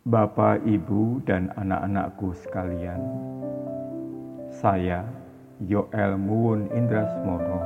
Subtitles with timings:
[0.00, 3.04] Bapak, Ibu, dan anak-anakku sekalian,
[4.48, 5.04] saya,
[5.60, 7.60] Yoel Muwun Indrasmoro,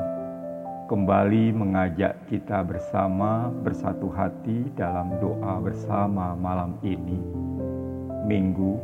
[0.91, 7.23] kembali mengajak kita bersama bersatu hati dalam doa bersama malam ini,
[8.27, 8.82] Minggu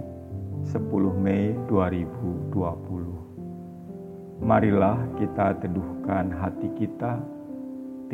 [0.71, 4.47] 10 Mei 2020.
[4.47, 7.19] Marilah kita teduhkan hati kita,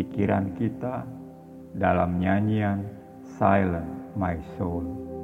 [0.00, 1.05] pikiran kita
[1.77, 2.89] dalam nyanyian
[3.37, 5.16] Silent My Soul.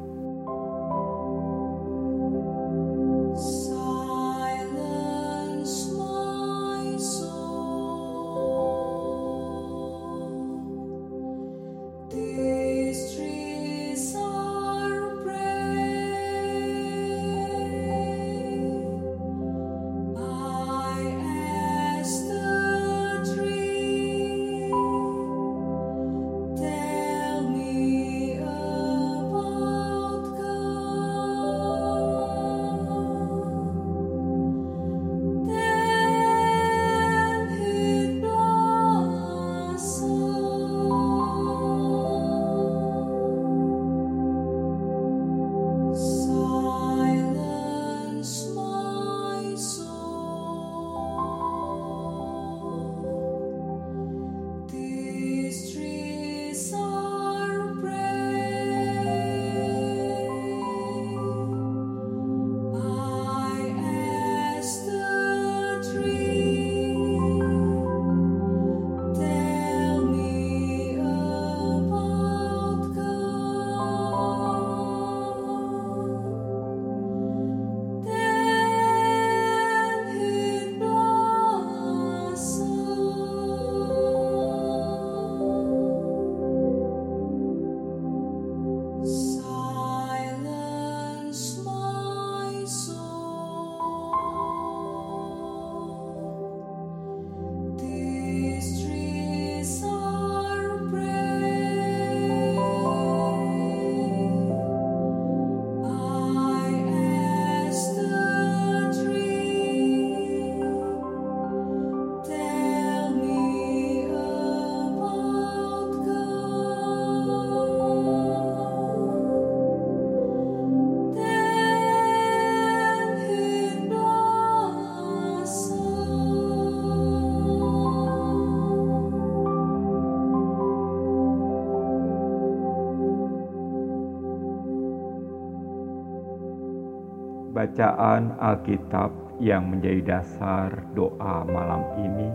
[137.53, 142.33] Bacaan Alkitab yang menjadi dasar doa malam ini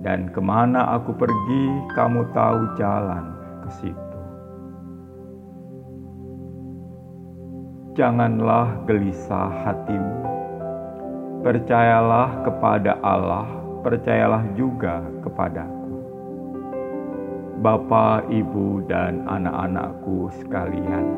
[0.00, 3.24] dan ke mana aku pergi, kamu tahu jalan
[3.64, 4.18] ke situ.
[8.00, 10.24] Janganlah gelisah hatimu,
[11.44, 13.44] percayalah kepada Allah,
[13.84, 15.78] percayalah juga kepadaku.
[17.60, 21.12] Bapa, Ibu, dan anak-anakku sekalian,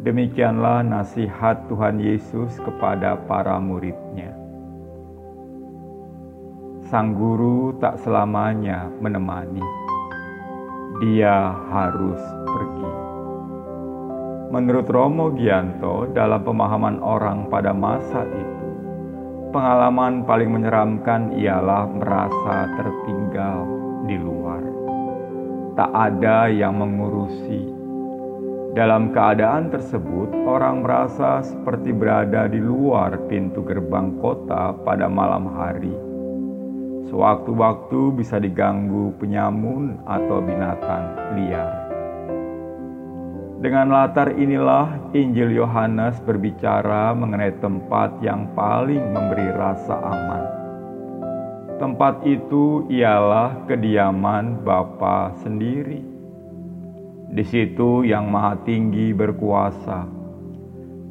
[0.00, 4.43] demikianlah nasihat Tuhan Yesus kepada para muridnya
[6.94, 9.58] sang guru tak selamanya menemani.
[11.02, 12.90] Dia harus pergi.
[14.54, 18.68] Menurut Romo Gianto, dalam pemahaman orang pada masa itu,
[19.50, 23.66] pengalaman paling menyeramkan ialah merasa tertinggal
[24.06, 24.62] di luar.
[25.74, 27.74] Tak ada yang mengurusi.
[28.78, 36.13] Dalam keadaan tersebut, orang merasa seperti berada di luar pintu gerbang kota pada malam hari
[37.14, 41.70] sewaktu-waktu bisa diganggu penyamun atau binatang liar.
[43.62, 50.44] Dengan latar inilah Injil Yohanes berbicara mengenai tempat yang paling memberi rasa aman.
[51.78, 56.02] Tempat itu ialah kediaman Bapa sendiri.
[57.30, 60.02] Di situ yang maha tinggi berkuasa.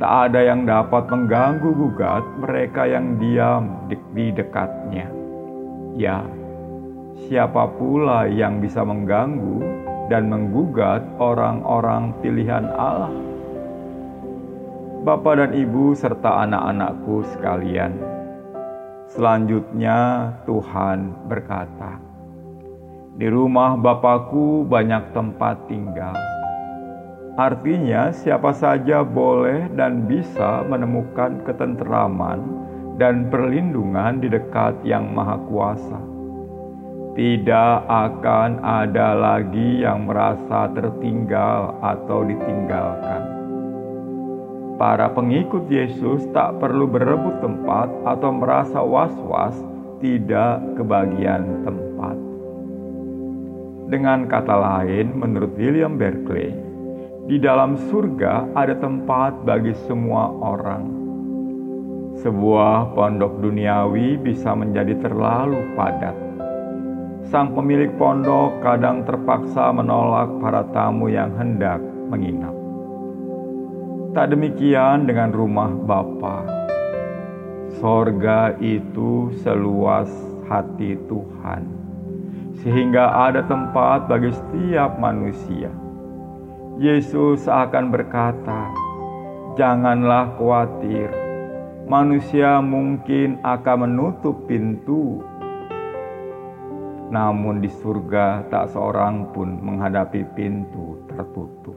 [0.04, 5.23] Tak ada yang dapat mengganggu gugat mereka yang diam di dekatnya.
[5.94, 6.26] Ya,
[7.30, 9.62] siapa pula yang bisa mengganggu
[10.10, 13.14] dan menggugat orang-orang pilihan Allah?
[15.06, 17.94] Bapak dan Ibu serta anak-anakku sekalian,
[19.14, 22.02] Selanjutnya Tuhan berkata,
[23.14, 26.18] "Di rumah Bapakku banyak tempat tinggal."
[27.38, 32.42] Artinya, siapa saja boleh dan bisa menemukan ketenteraman
[33.02, 36.00] dan perlindungan di dekat Yang Maha Kuasa.
[37.14, 43.34] Tidak akan ada lagi yang merasa tertinggal atau ditinggalkan
[44.84, 49.56] para pengikut Yesus tak perlu berebut tempat atau merasa was-was
[50.04, 52.18] tidak kebagian tempat.
[53.88, 56.52] Dengan kata lain, menurut William Berkeley,
[57.30, 61.03] di dalam surga ada tempat bagi semua orang.
[62.22, 66.14] Sebuah pondok duniawi bisa menjadi terlalu padat.
[67.34, 71.82] Sang pemilik pondok kadang terpaksa menolak para tamu yang hendak
[72.14, 72.54] menginap.
[74.14, 76.46] Tak demikian dengan rumah Bapa.
[77.82, 80.06] Sorga itu seluas
[80.46, 81.66] hati Tuhan,
[82.62, 85.74] sehingga ada tempat bagi setiap manusia.
[86.78, 88.70] Yesus akan berkata,
[89.58, 91.23] "Janganlah khawatir,
[91.86, 95.20] manusia mungkin akan menutup pintu,
[97.12, 101.76] namun di surga tak seorang pun menghadapi pintu tertutup."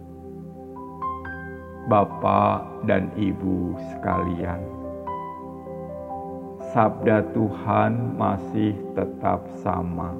[1.86, 4.58] Bapak dan Ibu sekalian.
[6.74, 10.10] Sabda Tuhan masih tetap sama.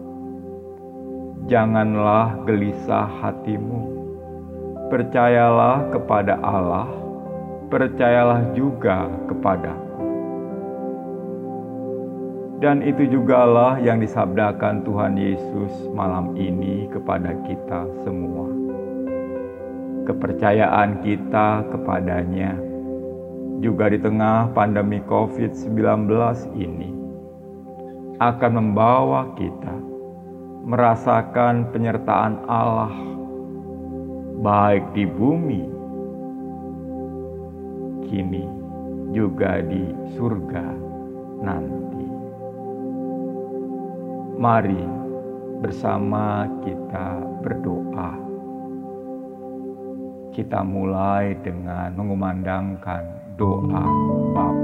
[1.51, 3.93] Janganlah gelisah hatimu.
[4.95, 6.87] Percayalah kepada Allah,
[7.69, 9.85] percayalah juga kepadaku.
[12.57, 18.49] Dan itu jugalah yang disabdakan Tuhan Yesus malam ini kepada kita semua
[20.07, 22.55] kepercayaan kita kepadanya
[23.59, 25.75] juga di tengah pandemi COVID-19
[26.55, 26.91] ini
[28.23, 29.77] akan membawa kita
[30.63, 32.95] merasakan penyertaan Allah
[34.41, 35.76] baik di bumi
[38.07, 38.47] kini
[39.11, 39.83] juga di
[40.15, 40.67] surga
[41.43, 42.07] nanti.
[44.39, 44.83] Mari
[45.61, 48.27] bersama kita berdoa
[50.37, 53.09] kita mulai dengan mengumandangkan
[53.41, 53.85] doa
[54.37, 54.56] Bapa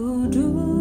[0.00, 0.79] do.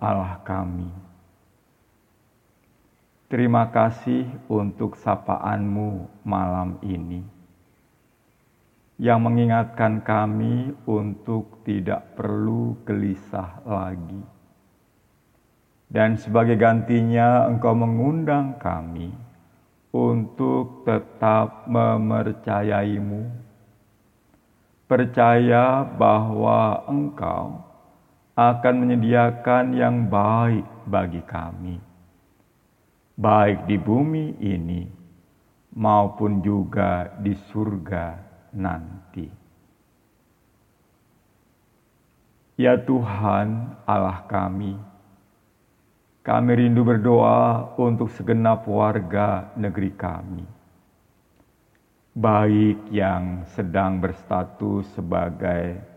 [0.00, 0.88] Allah kami,
[3.28, 7.20] terima kasih untuk sapaan-Mu malam ini
[8.96, 14.24] yang mengingatkan kami untuk tidak perlu gelisah lagi.
[15.84, 19.12] Dan sebagai gantinya Engkau mengundang kami
[19.92, 23.28] untuk tetap memercayaimu,
[24.88, 27.69] percaya bahwa Engkau
[28.40, 31.76] akan menyediakan yang baik bagi kami,
[33.20, 34.88] baik di bumi ini
[35.76, 38.16] maupun juga di surga
[38.56, 39.28] nanti.
[42.56, 44.72] Ya Tuhan, Allah kami,
[46.24, 50.48] kami rindu berdoa untuk segenap warga negeri kami,
[52.16, 55.89] baik yang sedang berstatus sebagai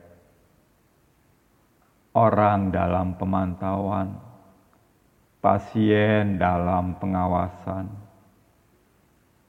[2.13, 4.13] orang dalam pemantauan,
[5.41, 7.89] pasien dalam pengawasan,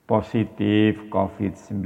[0.08, 1.84] positif COVID-19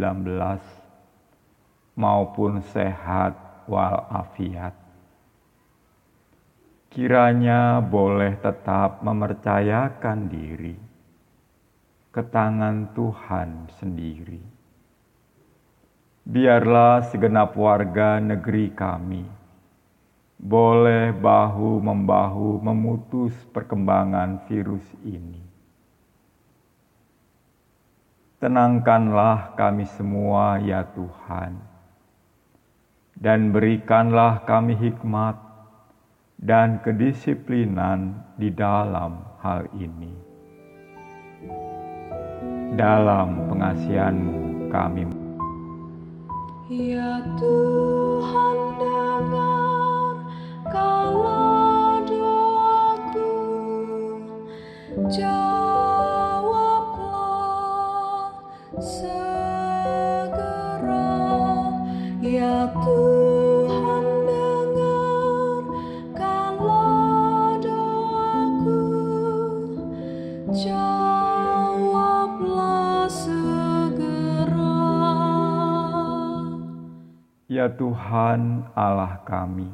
[1.98, 3.34] maupun sehat
[3.66, 4.70] walafiat.
[6.94, 10.78] Kiranya boleh tetap mempercayakan diri
[12.14, 14.42] ke tangan Tuhan sendiri.
[16.22, 19.38] Biarlah segenap warga negeri kami
[20.38, 25.42] boleh bahu-membahu memutus perkembangan virus ini.
[28.38, 31.58] Tenangkanlah kami semua, ya Tuhan,
[33.18, 35.34] dan berikanlah kami hikmat
[36.38, 40.14] dan kedisiplinan di dalam hal ini.
[42.78, 45.02] Dalam pengasihanmu kami.
[46.70, 48.58] Ya Tuhan
[77.74, 79.68] Tuhan Allah kami,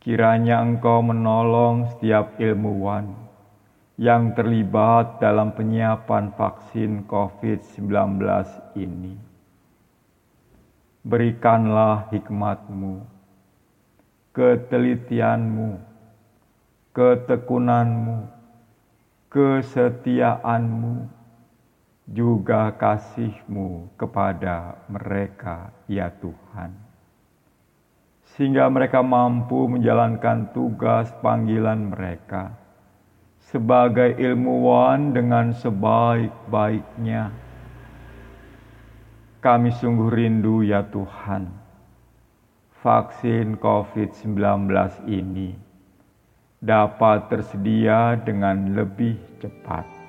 [0.00, 3.12] kiranya Engkau menolong setiap ilmuwan
[4.00, 8.24] yang terlibat dalam penyiapan vaksin COVID-19
[8.80, 9.12] ini.
[11.04, 13.04] Berikanlah hikmat-Mu,
[14.32, 15.70] ketelitian-Mu,
[16.96, 18.18] ketekunanmu,
[19.28, 21.19] kesetiaan-Mu,
[22.10, 26.74] juga kasih-Mu kepada mereka, ya Tuhan.
[28.34, 32.54] Sehingga mereka mampu menjalankan tugas panggilan mereka
[33.50, 37.30] sebagai ilmuwan dengan sebaik-baiknya.
[39.40, 41.48] Kami sungguh rindu ya Tuhan,
[42.82, 44.36] vaksin COVID-19
[45.08, 45.56] ini
[46.60, 49.99] dapat tersedia dengan lebih cepat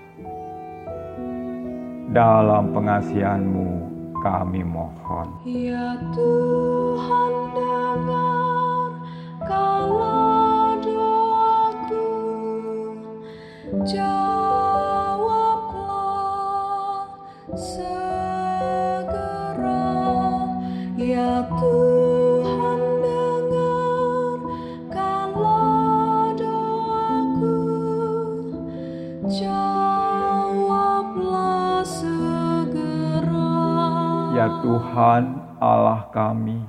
[2.11, 3.87] dalam pengasihanmu
[4.19, 5.31] kami mohon.
[5.47, 8.91] Ya Tuhan dengar
[9.47, 12.11] kalau doaku
[13.87, 15.41] jawablah
[34.59, 35.23] Tuhan
[35.63, 36.59] Allah kami,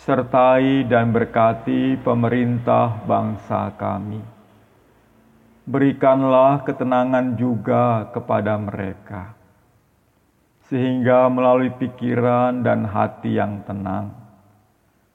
[0.00, 4.24] sertai dan berkati pemerintah bangsa kami.
[5.68, 9.36] Berikanlah ketenangan juga kepada mereka,
[10.72, 14.16] sehingga melalui pikiran dan hati yang tenang,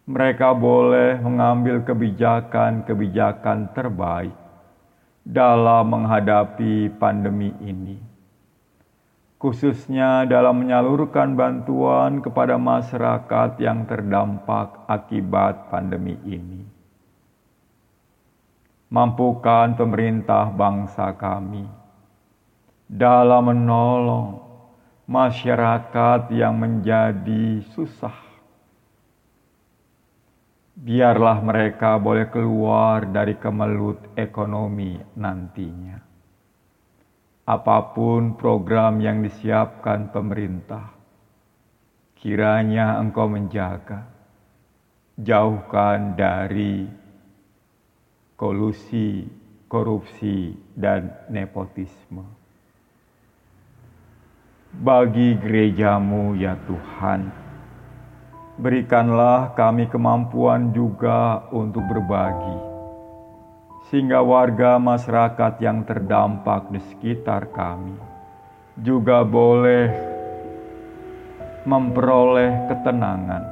[0.05, 4.35] mereka boleh mengambil kebijakan-kebijakan terbaik
[5.25, 8.10] dalam menghadapi pandemi ini
[9.41, 16.61] khususnya dalam menyalurkan bantuan kepada masyarakat yang terdampak akibat pandemi ini.
[18.93, 21.65] Mampukan pemerintah bangsa kami
[22.85, 24.45] dalam menolong
[25.09, 28.13] masyarakat yang menjadi susah.
[30.77, 36.10] Biarlah mereka boleh keluar dari kemelut ekonomi nantinya
[37.45, 40.93] apa pun program yang disiapkan pemerintah,
[42.15, 44.05] kiranya Engkau menjaga
[45.17, 46.85] jauhkan dari
[48.37, 49.29] kolusi,
[49.69, 52.25] korupsi, dan nepotisme.
[54.71, 57.27] Bagi gerejamu ya Tuhan,
[58.55, 62.70] berikanlah kami kemampuan juga untuk berbagi,
[63.91, 67.99] sehingga warga masyarakat yang terdampak di sekitar kami
[68.79, 69.91] juga boleh
[71.67, 73.43] memperoleh ketenangan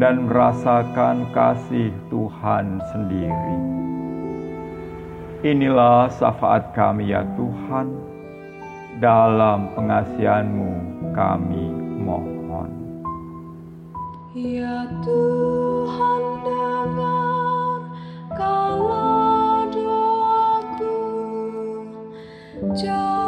[0.00, 3.56] dan merasakan kasih Tuhan sendiri.
[5.44, 7.92] Inilah syafaat kami ya Tuhan,
[9.04, 10.72] dalam pengasihanmu
[11.12, 11.66] kami
[12.02, 12.70] mohon.
[14.32, 17.78] Ya Tuhan dengar
[18.38, 19.01] kalau
[22.74, 23.21] Jawablah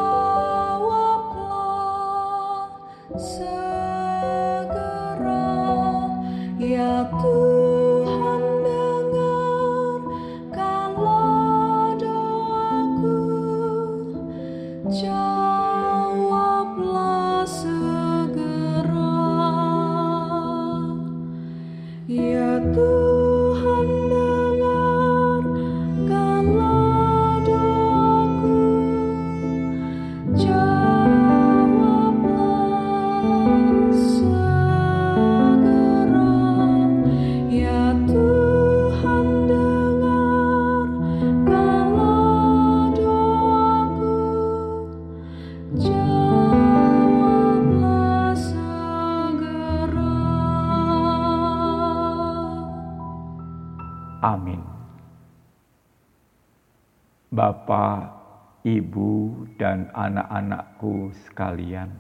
[58.64, 61.92] Ibu, dan anak-anakku sekalian,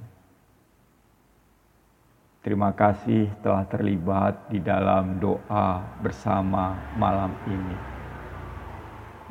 [2.40, 7.76] terima kasih telah terlibat di dalam doa bersama malam ini.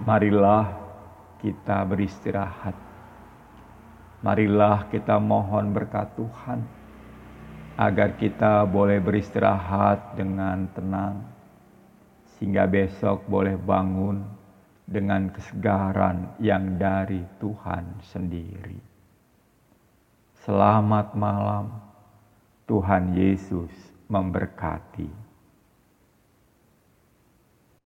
[0.06, 0.78] Marilah
[1.41, 2.78] kita beristirahat.
[4.22, 6.62] Marilah kita mohon berkat Tuhan
[7.82, 11.17] agar kita boleh beristirahat dengan tenang
[12.38, 14.22] sehingga besok boleh bangun
[14.84, 18.80] dengan kesegaran yang dari Tuhan sendiri.
[20.43, 21.72] Selamat malam,
[22.67, 23.72] Tuhan Yesus
[24.12, 25.23] memberkati.